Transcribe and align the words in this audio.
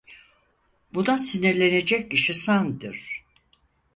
Buna 0.93 1.17
sinirlenecek 1.17 2.11
kişi 2.11 2.33
Sam'dir. 2.33 3.23